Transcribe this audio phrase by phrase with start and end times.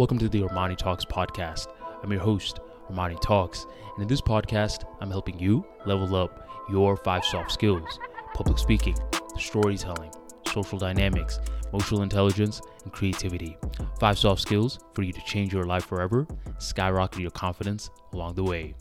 [0.00, 1.66] Welcome to the Armani Talks podcast.
[2.02, 2.60] I'm your host,
[2.90, 7.98] Armani Talks, and in this podcast, I'm helping you level up your five soft skills
[8.32, 8.96] public speaking,
[9.38, 10.10] storytelling,
[10.50, 11.38] social dynamics,
[11.70, 13.58] emotional intelligence, and creativity.
[13.98, 16.26] Five soft skills for you to change your life forever,
[16.56, 18.74] skyrocket your confidence along the way.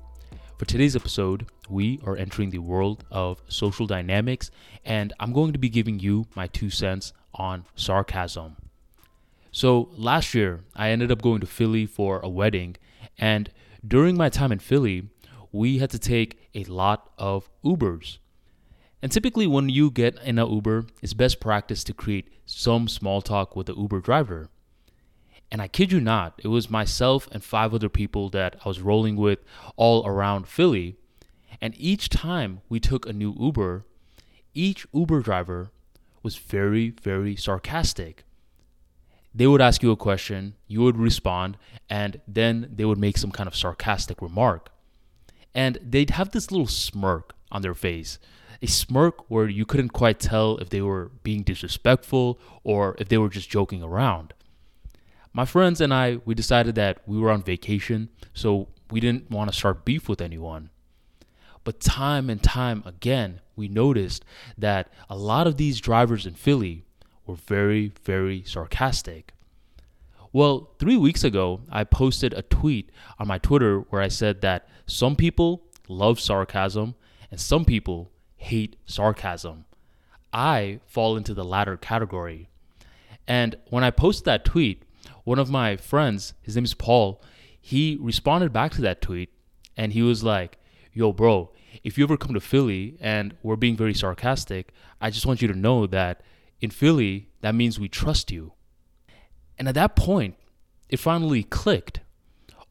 [0.57, 4.51] For today's episode, we are entering the world of social dynamics,
[4.85, 8.55] and I'm going to be giving you my two cents on sarcasm.
[9.51, 12.77] So, last year, I ended up going to Philly for a wedding,
[13.17, 13.49] and
[13.85, 15.09] during my time in Philly,
[15.51, 18.19] we had to take a lot of Ubers.
[19.01, 23.21] And typically, when you get in an Uber, it's best practice to create some small
[23.21, 24.49] talk with the Uber driver.
[25.51, 28.81] And I kid you not, it was myself and five other people that I was
[28.81, 29.39] rolling with
[29.77, 30.95] all around Philly.
[31.59, 33.85] And each time we took a new Uber,
[34.53, 35.71] each Uber driver
[36.21, 38.25] was very, very sarcastic.
[39.33, 41.57] They would ask you a question, you would respond,
[41.89, 44.71] and then they would make some kind of sarcastic remark.
[45.53, 48.19] And they'd have this little smirk on their face
[48.61, 53.17] a smirk where you couldn't quite tell if they were being disrespectful or if they
[53.17, 54.33] were just joking around.
[55.31, 59.49] My friends and I, we decided that we were on vacation, so we didn't want
[59.49, 60.71] to start beef with anyone.
[61.63, 64.25] But time and time again, we noticed
[64.57, 66.83] that a lot of these drivers in Philly
[67.29, 69.33] were very, very sarcastic.
[70.33, 74.67] Well, three weeks ago, I posted a tweet on my Twitter where I said that
[74.85, 76.95] some people love sarcasm
[77.31, 79.65] and some people hate sarcasm.
[80.33, 82.49] I fall into the latter category.
[83.27, 84.83] And when I posted that tweet,
[85.23, 87.21] one of my friends, his name is Paul,
[87.61, 89.29] he responded back to that tweet
[89.77, 90.57] and he was like,
[90.93, 91.51] Yo, bro,
[91.83, 95.47] if you ever come to Philly and we're being very sarcastic, I just want you
[95.47, 96.21] to know that
[96.61, 98.53] in Philly, that means we trust you.
[99.57, 100.35] And at that point,
[100.89, 102.01] it finally clicked.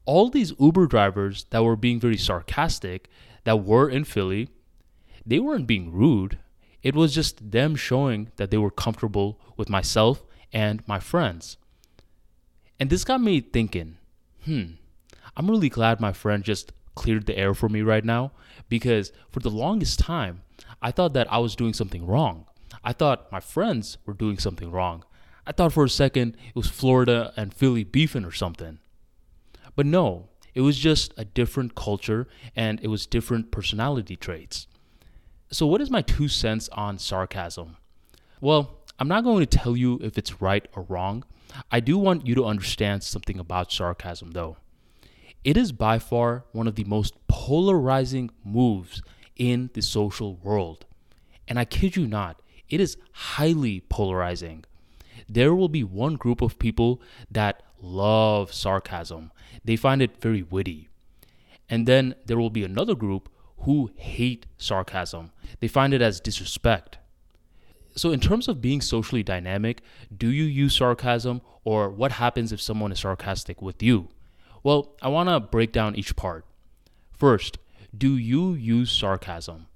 [0.04, 3.08] All these Uber drivers that were being very sarcastic,
[3.44, 4.48] that were in Philly,
[5.24, 6.38] they weren't being rude.
[6.82, 11.56] It was just them showing that they were comfortable with myself and my friends.
[12.80, 13.98] And this got me thinking,
[14.44, 14.72] hmm,
[15.36, 18.32] I'm really glad my friend just cleared the air for me right now
[18.68, 20.42] because for the longest time,
[20.80, 22.46] I thought that I was doing something wrong.
[22.82, 25.04] I thought my friends were doing something wrong.
[25.46, 28.78] I thought for a second it was Florida and Philly beefing or something.
[29.74, 34.66] But no, it was just a different culture and it was different personality traits.
[35.50, 37.76] So, what is my two cents on sarcasm?
[38.40, 41.24] Well, I'm not going to tell you if it's right or wrong.
[41.70, 44.56] I do want you to understand something about sarcasm, though.
[45.44, 49.02] It is by far one of the most polarizing moves
[49.36, 50.84] in the social world.
[51.46, 54.64] And I kid you not, it is highly polarizing.
[55.28, 59.30] There will be one group of people that love sarcasm,
[59.64, 60.88] they find it very witty.
[61.68, 63.28] And then there will be another group
[63.60, 66.98] who hate sarcasm, they find it as disrespect.
[67.96, 69.82] So, in terms of being socially dynamic,
[70.16, 74.08] do you use sarcasm or what happens if someone is sarcastic with you?
[74.62, 76.44] Well, I want to break down each part.
[77.10, 77.58] First,
[77.96, 79.66] do you use sarcasm?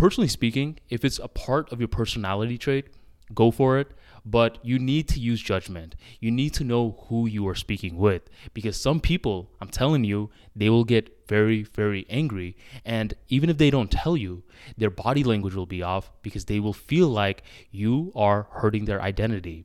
[0.00, 2.86] Personally speaking, if it's a part of your personality trait,
[3.34, 3.92] go for it
[4.24, 5.94] but you need to use judgment.
[6.20, 8.22] You need to know who you are speaking with
[8.52, 12.56] because some people, I'm telling you, they will get very, very angry.
[12.84, 14.42] And even if they don't tell you,
[14.76, 19.00] their body language will be off because they will feel like you are hurting their
[19.00, 19.64] identity.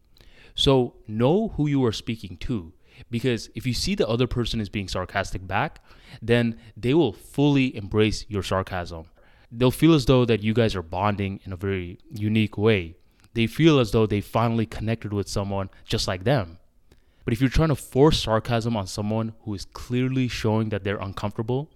[0.54, 2.74] So know who you are speaking to
[3.12, 5.84] because if you see the other person is being sarcastic back,
[6.22, 9.08] then they will fully embrace your sarcasm.
[9.52, 12.96] They'll feel as though that you guys are bonding in a very unique way
[13.36, 16.58] they feel as though they finally connected with someone just like them.
[17.26, 20.98] But if you're trying to force sarcasm on someone who is clearly showing that they're
[20.98, 21.70] uncomfortable,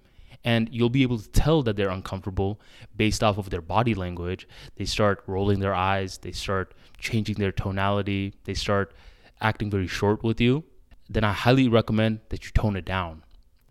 [0.46, 2.62] and you'll be able to tell that they're uncomfortable
[2.96, 4.48] based off of their body language,
[4.78, 8.94] they start rolling their eyes, they start changing their tonality, they start
[9.42, 10.64] acting very short with you,
[11.10, 13.24] then I highly recommend that you tone it down.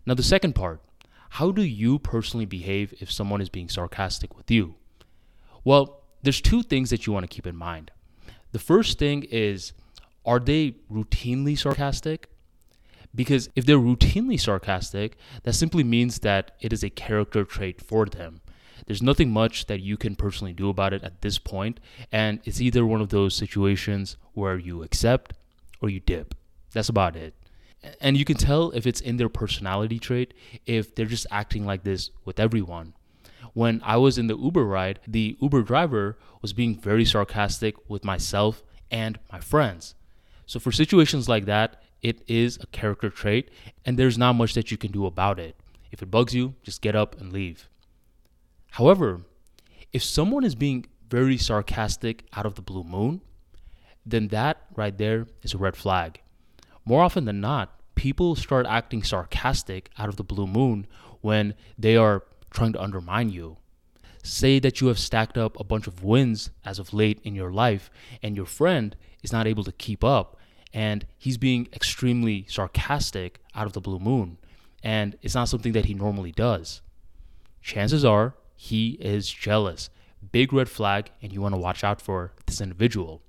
[0.05, 0.79] Now, the second part
[1.29, 4.75] how do you personally behave if someone is being sarcastic with you?
[5.63, 7.91] Well, there's two things that you want to keep in mind.
[8.51, 9.73] The first thing is
[10.25, 12.29] are they routinely sarcastic?
[13.15, 18.05] Because if they're routinely sarcastic, that simply means that it is a character trait for
[18.05, 18.41] them.
[18.85, 21.79] There's nothing much that you can personally do about it at this point,
[22.11, 25.33] and it's either one of those situations where you accept
[25.81, 26.35] or you dip.
[26.73, 27.33] That's about it.
[28.01, 30.33] And you can tell if it's in their personality trait
[30.65, 32.93] if they're just acting like this with everyone
[33.53, 38.05] when I was in the Uber ride, the Uber driver was being very sarcastic with
[38.05, 39.95] myself and my friends.
[40.45, 43.49] So for situations like that, it is a character trait
[43.85, 45.55] and there's not much that you can do about it.
[45.91, 47.67] If it bugs you, just get up and leave.
[48.71, 49.21] However,
[49.91, 53.21] if someone is being very sarcastic out of the blue moon,
[54.05, 56.21] then that right there is a red flag.
[56.89, 60.87] More often than not, people start acting sarcastic out of the blue moon
[61.21, 63.57] when they are trying to undermine you.
[64.23, 67.51] Say that you have stacked up a bunch of wins as of late in your
[67.51, 67.91] life,
[68.23, 70.35] and your friend is not able to keep up,
[70.73, 74.39] and he's being extremely sarcastic out of the blue moon,
[74.81, 76.81] and it's not something that he normally does.
[77.61, 79.91] Chances are he is jealous.
[80.31, 83.21] Big red flag, and you want to watch out for this individual.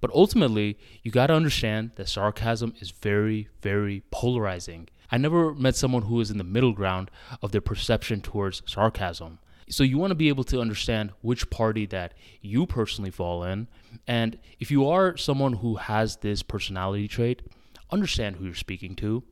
[0.00, 4.88] But ultimately, you got to understand that sarcasm is very, very polarizing.
[5.10, 7.10] I never met someone who is in the middle ground
[7.42, 9.38] of their perception towards sarcasm.
[9.68, 13.66] So you want to be able to understand which party that you personally fall in.
[14.06, 17.42] And if you are someone who has this personality trait,
[17.90, 19.24] understand who you're speaking to.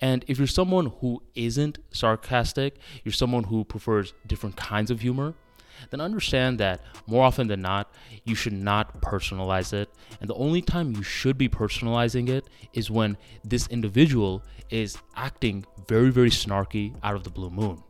[0.00, 5.34] And if you're someone who isn't sarcastic, you're someone who prefers different kinds of humor,
[5.90, 7.92] then understand that more often than not,
[8.24, 9.88] you should not personalize it.
[10.20, 15.64] And the only time you should be personalizing it is when this individual is acting
[15.88, 17.82] very, very snarky out of the blue moon.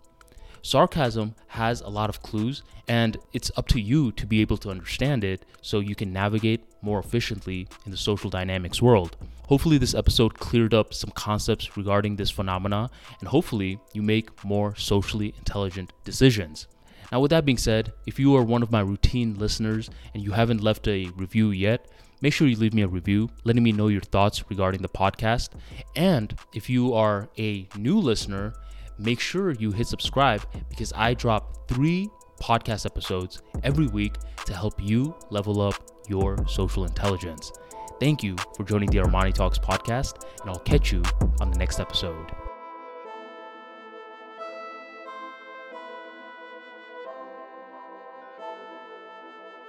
[0.64, 4.70] Sarcasm has a lot of clues, and it's up to you to be able to
[4.70, 9.16] understand it so you can navigate more efficiently in the social dynamics world.
[9.48, 14.76] Hopefully, this episode cleared up some concepts regarding this phenomena, and hopefully, you make more
[14.76, 16.68] socially intelligent decisions.
[17.12, 20.32] Now, with that being said, if you are one of my routine listeners and you
[20.32, 21.86] haven't left a review yet,
[22.22, 25.50] make sure you leave me a review letting me know your thoughts regarding the podcast.
[25.94, 28.54] And if you are a new listener
[28.98, 32.08] make sure you hit subscribe because I drop three
[32.40, 34.14] podcast episodes every week
[34.46, 35.74] to help you level up
[36.08, 37.52] your social intelligence.
[38.00, 41.02] Thank you for joining the Armani Talks podcast, and I'll catch you
[41.40, 42.32] on the next episode.